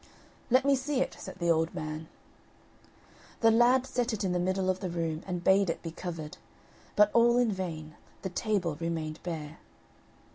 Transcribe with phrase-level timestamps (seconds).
[0.49, 2.07] "Let me see it," said the old man.
[3.41, 6.37] The lad set it in the middle of the room, and bade it be covered;
[6.95, 7.93] but all in vain,
[8.23, 9.59] the table remained bare.